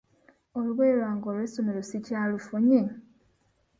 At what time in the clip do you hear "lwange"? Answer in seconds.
0.99-1.25